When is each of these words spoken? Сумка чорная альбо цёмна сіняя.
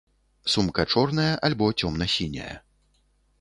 Сумка 0.53 0.85
чорная 0.93 1.29
альбо 1.49 1.69
цёмна 1.79 2.09
сіняя. 2.17 2.57